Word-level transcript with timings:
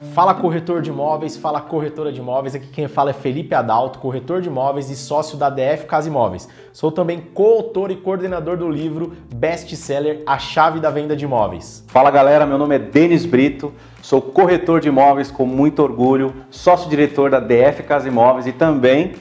Fala 0.00 0.32
corretor 0.32 0.80
de 0.80 0.88
imóveis, 0.88 1.36
fala 1.36 1.60
corretora 1.60 2.10
de 2.10 2.20
imóveis. 2.20 2.54
Aqui 2.54 2.68
quem 2.68 2.88
fala 2.88 3.10
é 3.10 3.12
Felipe 3.12 3.54
Adalto, 3.54 3.98
corretor 3.98 4.40
de 4.40 4.48
imóveis 4.48 4.88
e 4.88 4.96
sócio 4.96 5.36
da 5.36 5.50
DF 5.50 5.84
Casa 5.84 6.08
Imóveis. 6.08 6.48
Sou 6.72 6.90
também 6.90 7.20
coautor 7.20 7.90
e 7.90 7.96
coordenador 7.96 8.56
do 8.56 8.66
livro 8.66 9.12
best-seller 9.34 10.22
A 10.26 10.38
Chave 10.38 10.80
da 10.80 10.88
Venda 10.88 11.14
de 11.14 11.26
Imóveis. 11.26 11.84
Fala 11.88 12.10
galera, 12.10 12.46
meu 12.46 12.56
nome 12.56 12.76
é 12.76 12.78
Denis 12.78 13.26
Brito, 13.26 13.74
sou 14.00 14.22
corretor 14.22 14.80
de 14.80 14.88
imóveis 14.88 15.30
com 15.30 15.44
muito 15.44 15.82
orgulho, 15.82 16.34
sócio-diretor 16.50 17.30
da 17.30 17.38
DF 17.38 17.82
Casa 17.82 18.08
Imóveis 18.08 18.46
e 18.46 18.52
também 18.52 19.16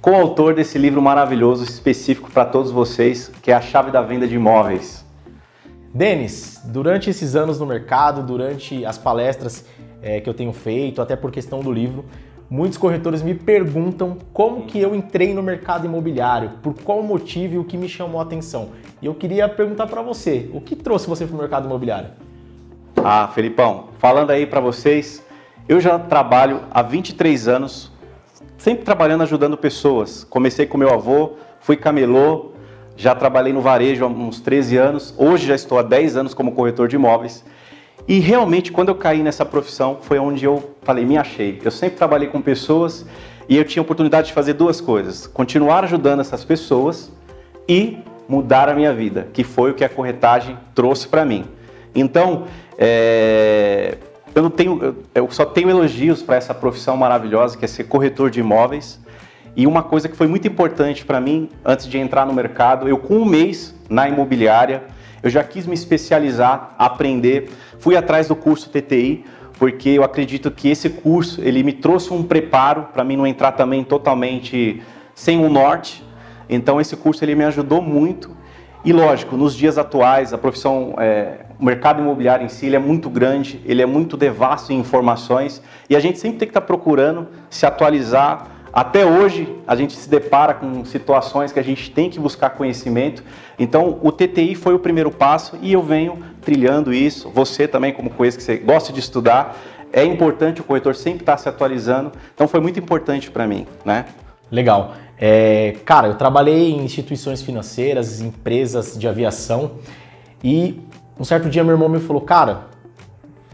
coautor 0.00 0.54
desse 0.54 0.78
livro 0.78 1.02
maravilhoso 1.02 1.64
específico 1.64 2.30
para 2.30 2.44
todos 2.44 2.70
vocês, 2.70 3.32
que 3.42 3.50
é 3.50 3.54
A 3.54 3.60
Chave 3.60 3.90
da 3.90 4.02
Venda 4.02 4.28
de 4.28 4.36
Imóveis. 4.36 5.04
Denis, 5.92 6.60
durante 6.64 7.10
esses 7.10 7.34
anos 7.34 7.58
no 7.58 7.66
mercado, 7.66 8.22
durante 8.22 8.84
as 8.84 8.98
palestras 8.98 9.64
é, 10.02 10.20
que 10.20 10.28
eu 10.28 10.34
tenho 10.34 10.52
feito, 10.52 11.00
até 11.00 11.16
por 11.16 11.30
questão 11.30 11.60
do 11.60 11.72
livro, 11.72 12.04
muitos 12.48 12.78
corretores 12.78 13.22
me 13.22 13.34
perguntam 13.34 14.18
como 14.32 14.66
que 14.66 14.78
eu 14.78 14.94
entrei 14.94 15.34
no 15.34 15.42
mercado 15.42 15.86
imobiliário, 15.86 16.52
por 16.62 16.74
qual 16.74 17.02
motivo 17.02 17.54
e 17.54 17.58
o 17.58 17.64
que 17.64 17.76
me 17.76 17.88
chamou 17.88 18.20
a 18.20 18.24
atenção. 18.24 18.70
E 19.02 19.06
eu 19.06 19.14
queria 19.14 19.48
perguntar 19.48 19.86
para 19.86 20.02
você, 20.02 20.48
o 20.52 20.60
que 20.60 20.76
trouxe 20.76 21.08
você 21.08 21.26
para 21.26 21.34
o 21.34 21.38
mercado 21.38 21.66
imobiliário? 21.66 22.10
Ah, 22.96 23.28
Felipão, 23.28 23.88
falando 23.98 24.30
aí 24.30 24.46
para 24.46 24.60
vocês, 24.60 25.24
eu 25.68 25.80
já 25.80 25.98
trabalho 25.98 26.62
há 26.70 26.82
23 26.82 27.48
anos, 27.48 27.92
sempre 28.56 28.84
trabalhando 28.84 29.22
ajudando 29.22 29.56
pessoas. 29.56 30.24
Comecei 30.24 30.66
com 30.66 30.78
meu 30.78 30.92
avô, 30.92 31.32
fui 31.60 31.76
camelô, 31.76 32.52
já 32.96 33.14
trabalhei 33.14 33.52
no 33.52 33.60
varejo 33.60 34.04
há 34.04 34.08
uns 34.08 34.40
13 34.40 34.76
anos, 34.76 35.14
hoje 35.18 35.46
já 35.46 35.54
estou 35.54 35.78
há 35.78 35.82
10 35.82 36.16
anos 36.16 36.34
como 36.34 36.52
corretor 36.52 36.88
de 36.88 36.96
imóveis. 36.96 37.44
E 38.08 38.20
realmente, 38.20 38.70
quando 38.70 38.88
eu 38.88 38.94
caí 38.94 39.22
nessa 39.22 39.44
profissão, 39.44 39.98
foi 40.00 40.18
onde 40.18 40.44
eu 40.44 40.76
falei, 40.82 41.04
me 41.04 41.18
achei. 41.18 41.60
Eu 41.64 41.70
sempre 41.70 41.96
trabalhei 41.96 42.28
com 42.28 42.40
pessoas 42.40 43.04
e 43.48 43.56
eu 43.56 43.64
tinha 43.64 43.80
a 43.80 43.84
oportunidade 43.84 44.28
de 44.28 44.32
fazer 44.32 44.52
duas 44.52 44.80
coisas: 44.80 45.26
continuar 45.26 45.84
ajudando 45.84 46.20
essas 46.20 46.44
pessoas 46.44 47.10
e 47.68 47.98
mudar 48.28 48.68
a 48.68 48.74
minha 48.74 48.92
vida, 48.92 49.28
que 49.32 49.42
foi 49.42 49.70
o 49.70 49.74
que 49.74 49.84
a 49.84 49.88
corretagem 49.88 50.56
trouxe 50.74 51.08
para 51.08 51.24
mim. 51.24 51.46
Então, 51.94 52.44
é, 52.78 53.98
eu 54.34 54.42
não 54.42 54.50
tenho, 54.50 54.96
eu 55.14 55.30
só 55.30 55.44
tenho 55.44 55.70
elogios 55.70 56.22
para 56.22 56.36
essa 56.36 56.54
profissão 56.54 56.96
maravilhosa 56.96 57.56
que 57.56 57.64
é 57.64 57.68
ser 57.68 57.84
corretor 57.84 58.30
de 58.30 58.40
imóveis. 58.40 59.00
E 59.56 59.66
uma 59.66 59.82
coisa 59.82 60.06
que 60.06 60.14
foi 60.14 60.26
muito 60.26 60.46
importante 60.46 61.02
para 61.02 61.18
mim, 61.18 61.48
antes 61.64 61.88
de 61.88 61.96
entrar 61.96 62.26
no 62.26 62.34
mercado, 62.34 62.86
eu 62.86 62.98
com 62.98 63.14
um 63.14 63.24
mês 63.24 63.74
na 63.88 64.06
imobiliária, 64.06 64.84
eu 65.22 65.30
já 65.30 65.42
quis 65.42 65.66
me 65.66 65.72
especializar, 65.72 66.74
aprender, 66.78 67.50
fui 67.78 67.96
atrás 67.96 68.28
do 68.28 68.36
curso 68.36 68.68
TTI, 68.68 69.24
porque 69.58 69.88
eu 69.88 70.04
acredito 70.04 70.50
que 70.50 70.68
esse 70.68 70.90
curso 70.90 71.40
ele 71.40 71.62
me 71.62 71.72
trouxe 71.72 72.12
um 72.12 72.22
preparo 72.22 72.88
para 72.92 73.02
mim 73.02 73.16
não 73.16 73.26
entrar 73.26 73.52
também 73.52 73.82
totalmente 73.82 74.82
sem 75.14 75.38
um 75.38 75.48
norte. 75.48 76.04
Então 76.50 76.78
esse 76.78 76.94
curso 76.94 77.24
ele 77.24 77.34
me 77.34 77.44
ajudou 77.44 77.80
muito. 77.80 78.36
E 78.84 78.92
lógico, 78.92 79.38
nos 79.38 79.56
dias 79.56 79.78
atuais 79.78 80.34
a 80.34 80.38
profissão, 80.38 80.96
é, 80.98 81.46
o 81.58 81.64
mercado 81.64 82.02
imobiliário 82.02 82.44
em 82.44 82.48
si 82.50 82.66
ele 82.66 82.76
é 82.76 82.78
muito 82.78 83.08
grande, 83.08 83.58
ele 83.64 83.80
é 83.80 83.86
muito 83.86 84.18
devasto 84.18 84.70
em 84.70 84.78
informações 84.78 85.62
e 85.88 85.96
a 85.96 86.00
gente 86.00 86.18
sempre 86.18 86.40
tem 86.40 86.46
que 86.46 86.50
estar 86.50 86.60
tá 86.60 86.66
procurando 86.66 87.26
se 87.48 87.64
atualizar 87.64 88.55
até 88.76 89.06
hoje, 89.06 89.48
a 89.66 89.74
gente 89.74 89.94
se 89.94 90.06
depara 90.06 90.52
com 90.52 90.84
situações 90.84 91.50
que 91.50 91.58
a 91.58 91.64
gente 91.64 91.90
tem 91.90 92.10
que 92.10 92.20
buscar 92.20 92.50
conhecimento. 92.50 93.24
Então, 93.58 93.98
o 94.02 94.12
TTI 94.12 94.54
foi 94.54 94.74
o 94.74 94.78
primeiro 94.78 95.10
passo 95.10 95.56
e 95.62 95.72
eu 95.72 95.82
venho 95.82 96.18
trilhando 96.42 96.92
isso. 96.92 97.30
Você 97.30 97.66
também, 97.66 97.94
como 97.94 98.10
conheço 98.10 98.36
que 98.36 98.42
você 98.42 98.58
gosta 98.58 98.92
de 98.92 99.00
estudar, 99.00 99.56
é 99.90 100.04
importante 100.04 100.60
o 100.60 100.64
corretor 100.64 100.94
sempre 100.94 101.20
estar 101.20 101.38
se 101.38 101.48
atualizando. 101.48 102.12
Então, 102.34 102.46
foi 102.46 102.60
muito 102.60 102.78
importante 102.78 103.30
para 103.30 103.46
mim, 103.46 103.66
né? 103.82 104.04
Legal. 104.52 104.92
É, 105.18 105.76
cara, 105.86 106.08
eu 106.08 106.14
trabalhei 106.14 106.72
em 106.72 106.84
instituições 106.84 107.40
financeiras, 107.40 108.20
empresas 108.20 108.94
de 108.98 109.08
aviação 109.08 109.78
e 110.44 110.82
um 111.18 111.24
certo 111.24 111.48
dia 111.48 111.64
meu 111.64 111.72
irmão 111.72 111.88
me 111.88 111.98
falou, 111.98 112.20
cara, 112.20 112.66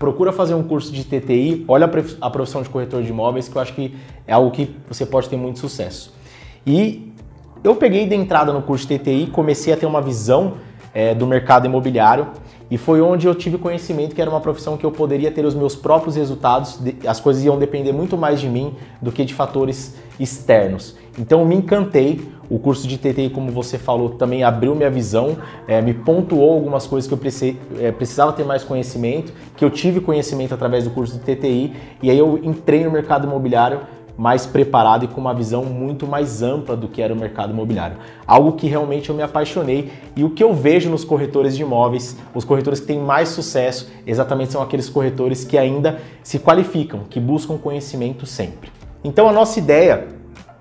procura 0.00 0.32
fazer 0.32 0.54
um 0.54 0.62
curso 0.62 0.90
de 0.90 1.04
TTI, 1.04 1.62
olha 1.68 1.84
a 2.22 2.30
profissão 2.30 2.62
de 2.62 2.70
corretor 2.70 3.02
de 3.02 3.10
imóveis, 3.10 3.48
que 3.48 3.56
eu 3.56 3.60
acho 3.60 3.74
que 3.74 3.94
é 4.26 4.32
algo 4.32 4.50
que 4.50 4.74
você 4.88 5.04
pode 5.04 5.28
ter 5.28 5.36
muito 5.36 5.58
sucesso. 5.58 6.14
E 6.66 7.12
eu 7.62 7.76
peguei 7.76 8.06
de 8.06 8.14
entrada 8.14 8.50
no 8.50 8.62
curso 8.62 8.88
de 8.88 8.98
TTI, 8.98 9.26
comecei 9.26 9.74
a 9.74 9.76
ter 9.76 9.84
uma 9.84 10.00
visão 10.00 10.54
é, 10.94 11.14
do 11.14 11.26
mercado 11.26 11.66
imobiliário 11.66 12.28
e 12.70 12.78
foi 12.78 13.00
onde 13.00 13.26
eu 13.26 13.34
tive 13.34 13.58
conhecimento 13.58 14.14
que 14.14 14.20
era 14.20 14.30
uma 14.30 14.40
profissão 14.40 14.76
que 14.76 14.84
eu 14.84 14.92
poderia 14.92 15.30
ter 15.30 15.44
os 15.44 15.54
meus 15.54 15.74
próprios 15.74 16.16
resultados, 16.16 16.78
as 17.06 17.18
coisas 17.18 17.44
iam 17.44 17.58
depender 17.58 17.92
muito 17.92 18.16
mais 18.16 18.40
de 18.40 18.48
mim 18.48 18.74
do 19.02 19.10
que 19.10 19.24
de 19.24 19.34
fatores 19.34 19.96
externos. 20.18 20.96
Então 21.18 21.44
me 21.44 21.56
encantei, 21.56 22.20
o 22.48 22.58
curso 22.58 22.86
de 22.86 22.98
TTI, 22.98 23.30
como 23.30 23.50
você 23.50 23.78
falou, 23.78 24.10
também 24.10 24.42
abriu 24.42 24.74
minha 24.74 24.90
visão, 24.90 25.36
é, 25.68 25.80
me 25.80 25.94
pontuou 25.94 26.52
algumas 26.52 26.86
coisas 26.86 27.06
que 27.06 27.14
eu 27.14 27.18
precisei, 27.18 27.56
é, 27.78 27.92
precisava 27.92 28.32
ter 28.32 28.44
mais 28.44 28.64
conhecimento, 28.64 29.32
que 29.56 29.64
eu 29.64 29.70
tive 29.70 30.00
conhecimento 30.00 30.52
através 30.52 30.84
do 30.84 30.90
curso 30.90 31.18
de 31.18 31.20
TTI, 31.20 31.72
e 32.02 32.10
aí 32.10 32.18
eu 32.18 32.40
entrei 32.42 32.84
no 32.84 32.90
mercado 32.90 33.26
imobiliário 33.26 33.80
mais 34.20 34.44
preparado 34.44 35.06
e 35.06 35.08
com 35.08 35.18
uma 35.18 35.32
visão 35.32 35.64
muito 35.64 36.06
mais 36.06 36.42
ampla 36.42 36.76
do 36.76 36.88
que 36.88 37.00
era 37.00 37.14
o 37.14 37.16
mercado 37.16 37.54
imobiliário. 37.54 37.96
Algo 38.26 38.52
que 38.52 38.66
realmente 38.66 39.08
eu 39.08 39.14
me 39.14 39.22
apaixonei 39.22 39.90
e 40.14 40.22
o 40.22 40.28
que 40.28 40.44
eu 40.44 40.52
vejo 40.52 40.90
nos 40.90 41.04
corretores 41.04 41.56
de 41.56 41.62
imóveis, 41.62 42.18
os 42.34 42.44
corretores 42.44 42.80
que 42.80 42.86
têm 42.86 42.98
mais 42.98 43.30
sucesso, 43.30 43.90
exatamente 44.06 44.52
são 44.52 44.60
aqueles 44.60 44.90
corretores 44.90 45.42
que 45.42 45.56
ainda 45.56 46.00
se 46.22 46.38
qualificam, 46.38 47.00
que 47.08 47.18
buscam 47.18 47.56
conhecimento 47.56 48.26
sempre. 48.26 48.70
Então 49.02 49.26
a 49.26 49.32
nossa 49.32 49.58
ideia 49.58 50.08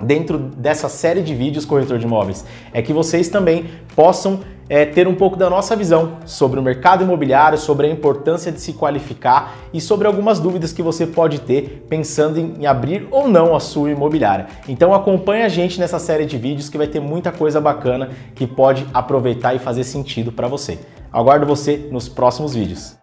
dentro 0.02 0.38
dessa 0.38 0.90
série 0.90 1.22
de 1.22 1.36
vídeos 1.36 1.66
corretor 1.66 1.98
de 1.98 2.06
imóveis 2.06 2.46
é 2.74 2.82
que 2.82 2.94
vocês 2.94 3.30
também 3.30 3.66
possam 3.96 4.40
é, 4.70 4.86
ter 4.86 5.08
um 5.08 5.16
pouco 5.16 5.36
da 5.36 5.50
nossa 5.50 5.76
visão 5.76 6.20
sobre 6.26 6.60
o 6.60 6.64
mercado 6.64 7.04
imobiliário, 7.04 7.58
sobre 7.58 7.88
a 7.88 7.90
importância 7.90 8.52
de 8.52 8.62
se 8.62 8.74
qualificar 8.74 9.56
e 9.74 9.82
sobre 9.82 10.06
algumas 10.06 10.40
dúvidas 10.40 10.72
que 10.72 10.84
você 10.84 11.08
pode 11.08 11.42
ter 11.42 11.86
pensando 11.90 12.38
em, 12.38 12.68
abrir 12.68 13.08
ou 13.10 13.28
não 13.28 13.56
a 13.56 13.60
sua 13.60 13.90
imobiliária. 13.90 14.46
Então 14.68 14.94
acompanhe 14.94 15.44
a 15.44 15.50
gente 15.50 15.80
nessa 15.80 15.98
série 15.98 16.26
de 16.26 16.38
vídeos 16.38 16.70
que 16.70 16.78
vai 16.78 16.88
ter 16.88 17.00
muita 17.00 17.32
coisa 17.32 17.60
bacana 17.60 18.10
que 18.36 18.46
pode 18.46 18.86
aproveitar 18.94 19.56
e 19.56 19.60
fazer 19.60 19.84
sentido 19.84 20.32
para 20.32 20.48
você. 20.48 20.78
Aguardo 21.12 21.48
você 21.48 21.90
nos 21.92 22.08
próximos 22.08 22.54
vídeos. 22.54 22.99